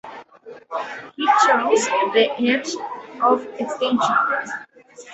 [1.15, 2.73] He chose the Edge
[3.21, 4.15] of Extinction.